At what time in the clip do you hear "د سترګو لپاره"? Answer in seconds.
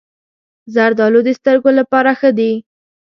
1.27-2.11